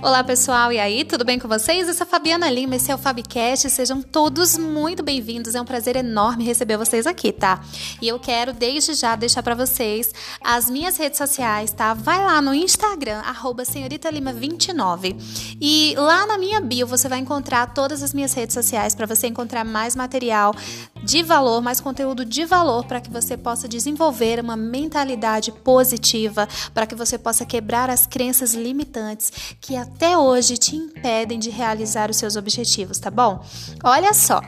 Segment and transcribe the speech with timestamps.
[0.00, 1.88] Olá pessoal, e aí, tudo bem com vocês?
[1.88, 5.64] Eu sou a Fabiana Lima, esse é o Fabcast, sejam todos muito bem-vindos, é um
[5.64, 7.60] prazer enorme receber vocês aqui, tá?
[8.00, 11.94] E eu quero desde já deixar para vocês as minhas redes sociais, tá?
[11.94, 15.16] Vai lá no Instagram, arroba senhoritalima29
[15.60, 19.26] e lá na minha bio você vai encontrar todas as minhas redes sociais para você
[19.26, 20.54] encontrar mais material
[21.02, 26.86] de valor, mais conteúdo de valor para que você possa desenvolver uma mentalidade positiva, para
[26.86, 32.10] que você possa quebrar as crenças limitantes que a até hoje te impedem de realizar
[32.10, 33.44] os seus objetivos, tá bom?
[33.82, 34.40] Olha só.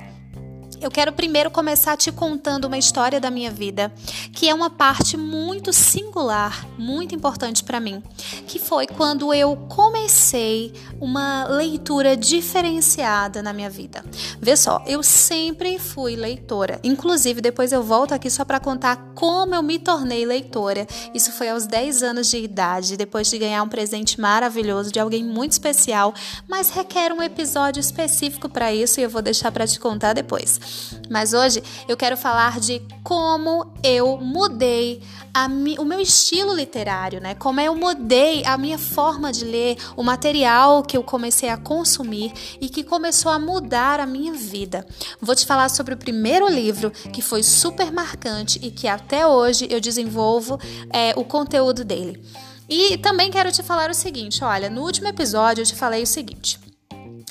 [0.81, 3.93] Eu quero primeiro começar te contando uma história da minha vida,
[4.33, 8.03] que é uma parte muito singular, muito importante para mim,
[8.47, 14.03] que foi quando eu comecei uma leitura diferenciada na minha vida.
[14.41, 16.81] Vê só, eu sempre fui leitora.
[16.83, 20.87] Inclusive, depois eu volto aqui só para contar como eu me tornei leitora.
[21.13, 25.23] Isso foi aos 10 anos de idade, depois de ganhar um presente maravilhoso de alguém
[25.23, 26.15] muito especial,
[26.49, 30.70] mas requer um episódio específico para isso e eu vou deixar para te contar depois.
[31.09, 35.03] Mas hoje eu quero falar de como eu mudei
[35.49, 37.35] mi, o meu estilo literário, né?
[37.35, 42.33] Como eu mudei a minha forma de ler, o material que eu comecei a consumir
[42.61, 44.87] e que começou a mudar a minha vida.
[45.21, 49.67] Vou te falar sobre o primeiro livro que foi super marcante e que até hoje
[49.71, 50.59] eu desenvolvo
[50.93, 52.23] é, o conteúdo dele.
[52.69, 56.07] E também quero te falar o seguinte: olha, no último episódio eu te falei o
[56.07, 56.70] seguinte.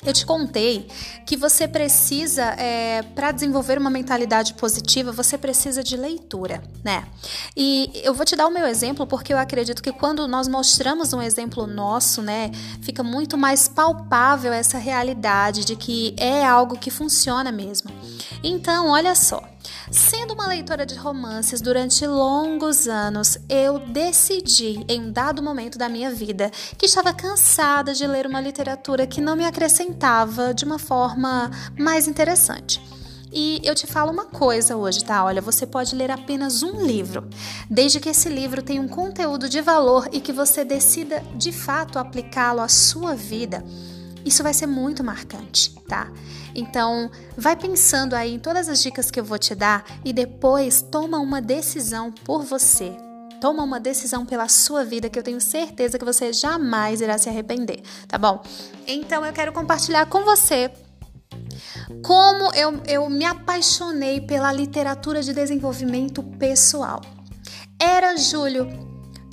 [0.05, 0.87] Eu te contei
[1.25, 7.05] que você precisa, é, para desenvolver uma mentalidade positiva, você precisa de leitura, né?
[7.55, 11.11] E eu vou te dar o meu exemplo porque eu acredito que quando nós mostramos
[11.11, 12.49] um exemplo nosso, né,
[12.81, 17.91] fica muito mais palpável essa realidade de que é algo que funciona mesmo.
[18.41, 19.43] Então, olha só.
[19.91, 25.89] Sendo uma leitora de romances durante longos anos, eu decidi, em um dado momento da
[25.89, 30.79] minha vida, que estava cansada de ler uma literatura que não me acrescentava de uma
[30.79, 32.81] forma mais interessante.
[33.31, 35.23] E eu te falo uma coisa hoje, tá?
[35.23, 37.27] Olha, você pode ler apenas um livro,
[37.69, 41.99] desde que esse livro tenha um conteúdo de valor e que você decida de fato
[41.99, 43.63] aplicá-lo à sua vida.
[44.25, 46.11] Isso vai ser muito marcante, tá?
[46.53, 50.81] Então, vai pensando aí em todas as dicas que eu vou te dar e depois
[50.81, 52.95] toma uma decisão por você.
[53.39, 57.29] Toma uma decisão pela sua vida que eu tenho certeza que você jamais irá se
[57.29, 58.43] arrepender, tá bom?
[58.85, 60.71] Então, eu quero compartilhar com você
[62.03, 67.01] como eu, eu me apaixonei pela literatura de desenvolvimento pessoal.
[67.79, 68.67] Era julho,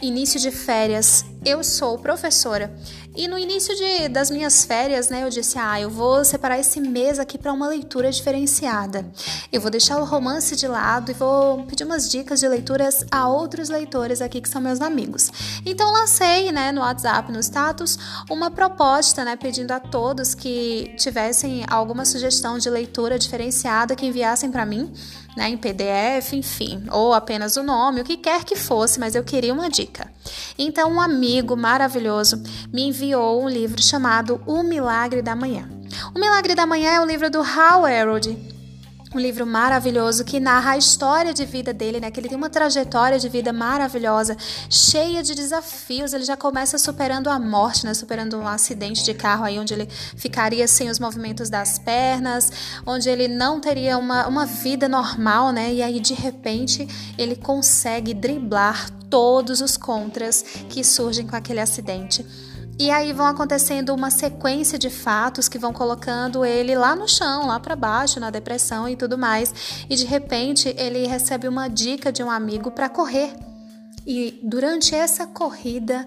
[0.03, 2.75] início de férias, eu sou professora
[3.17, 6.79] e no início de, das minhas férias, né, eu disse: ah, eu vou separar esse
[6.79, 9.07] mês aqui para uma leitura diferenciada.
[9.51, 13.27] Eu vou deixar o romance de lado e vou pedir umas dicas de leituras a
[13.27, 15.31] outros leitores aqui que são meus amigos.
[15.65, 17.99] Então lancei, né, no WhatsApp, no status,
[18.29, 24.51] uma proposta, né, pedindo a todos que tivessem alguma sugestão de leitura diferenciada que enviassem
[24.51, 24.93] para mim,
[25.35, 29.25] né, em PDF, enfim, ou apenas o nome, o que quer que fosse, mas eu
[29.25, 30.11] queria uma dica.
[30.59, 32.43] Então um amigo maravilhoso
[32.73, 35.69] me enviou um livro chamado O Milagre da Manhã.
[36.15, 38.37] O Milagre da Manhã é o livro do Hal Elrod,
[39.17, 42.11] um livro maravilhoso que narra a história de vida dele, né?
[42.11, 44.37] Que ele tem uma trajetória de vida maravilhosa,
[44.69, 46.13] cheia de desafios.
[46.13, 47.95] Ele já começa superando a morte, né?
[47.95, 52.53] Superando um acidente de carro aí onde ele ficaria sem os movimentos das pernas,
[52.85, 55.73] onde ele não teria uma, uma vida normal, né?
[55.73, 62.25] E aí de repente ele consegue driblar todos os contras que surgem com aquele acidente.
[62.79, 67.47] E aí vão acontecendo uma sequência de fatos que vão colocando ele lá no chão,
[67.47, 69.87] lá para baixo, na depressão e tudo mais.
[69.89, 73.35] E de repente ele recebe uma dica de um amigo para correr.
[74.07, 76.07] E durante essa corrida,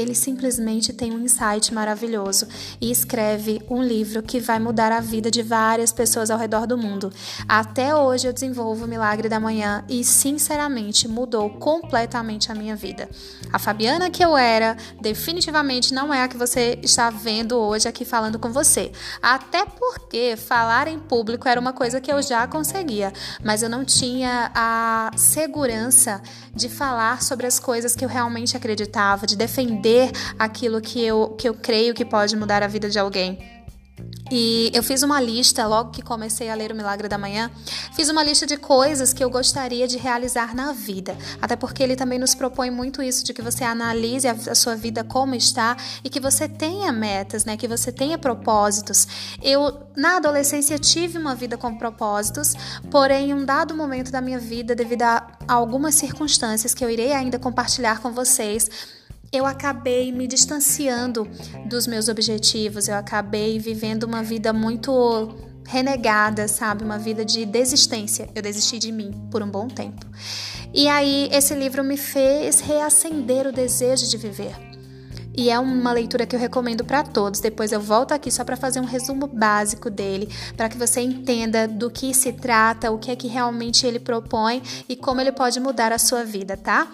[0.00, 2.46] ele simplesmente tem um insight maravilhoso
[2.80, 6.76] e escreve um livro que vai mudar a vida de várias pessoas ao redor do
[6.76, 7.12] mundo.
[7.48, 13.08] Até hoje eu desenvolvo o Milagre da Manhã e, sinceramente, mudou completamente a minha vida.
[13.52, 18.04] A Fabiana que eu era, definitivamente não é a que você está vendo hoje aqui
[18.04, 18.92] falando com você.
[19.22, 23.12] Até porque falar em público era uma coisa que eu já conseguia,
[23.42, 26.22] mas eu não tinha a segurança
[26.54, 29.87] de falar sobre as coisas que eu realmente acreditava, de defender
[30.38, 33.38] aquilo que eu, que eu creio que pode mudar a vida de alguém.
[34.30, 37.50] E eu fiz uma lista, logo que comecei a ler O Milagre da Manhã,
[37.94, 41.16] fiz uma lista de coisas que eu gostaria de realizar na vida.
[41.40, 44.76] Até porque ele também nos propõe muito isso, de que você analise a, a sua
[44.76, 47.56] vida como está e que você tenha metas, né?
[47.56, 49.08] Que você tenha propósitos.
[49.42, 52.54] Eu, na adolescência, tive uma vida com propósitos,
[52.90, 57.12] porém, em um dado momento da minha vida, devido a algumas circunstâncias que eu irei
[57.12, 58.68] ainda compartilhar com vocês,
[59.32, 61.28] eu acabei me distanciando
[61.66, 65.36] dos meus objetivos, eu acabei vivendo uma vida muito
[65.66, 66.82] renegada, sabe?
[66.82, 68.28] Uma vida de desistência.
[68.34, 70.06] Eu desisti de mim por um bom tempo.
[70.72, 74.54] E aí, esse livro me fez reacender o desejo de viver.
[75.36, 77.38] E é uma leitura que eu recomendo para todos.
[77.38, 81.68] Depois eu volto aqui só para fazer um resumo básico dele, para que você entenda
[81.68, 85.60] do que se trata, o que é que realmente ele propõe e como ele pode
[85.60, 86.88] mudar a sua vida, tá?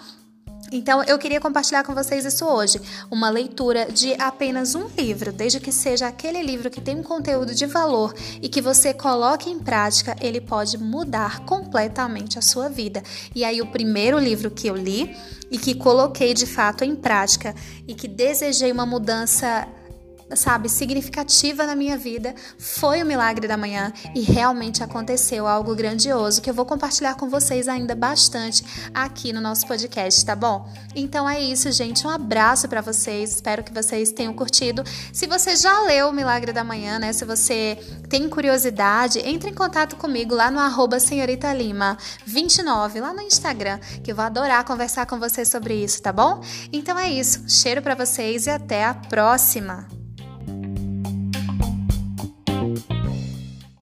[0.71, 2.81] Então, eu queria compartilhar com vocês isso hoje.
[3.11, 7.53] Uma leitura de apenas um livro, desde que seja aquele livro que tem um conteúdo
[7.53, 13.03] de valor e que você coloque em prática, ele pode mudar completamente a sua vida.
[13.33, 15.15] E aí, o primeiro livro que eu li
[15.51, 17.53] e que coloquei de fato em prática
[17.87, 19.67] e que desejei uma mudança
[20.33, 26.41] sabe, significativa na minha vida foi o milagre da manhã e realmente aconteceu algo grandioso
[26.41, 28.63] que eu vou compartilhar com vocês ainda bastante
[28.93, 30.67] aqui no nosso podcast, tá bom?
[30.95, 32.05] Então é isso, gente.
[32.07, 33.35] Um abraço para vocês.
[33.35, 34.83] Espero que vocês tenham curtido.
[35.13, 37.13] Se você já leu o Milagre da Manhã, né?
[37.13, 37.77] Se você
[38.09, 43.79] tem curiosidade, entre em contato comigo lá no arroba senhorita Lima 29, lá no Instagram,
[44.03, 46.41] que eu vou adorar conversar com vocês sobre isso, tá bom?
[46.71, 47.47] Então é isso.
[47.47, 49.94] Cheiro para vocês e até a próxima.